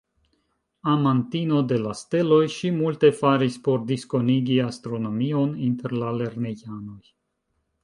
[0.93, 7.01] Amantino de la steloj, ŝi multe faris por diskonigi astronomion inter la lernejanoj.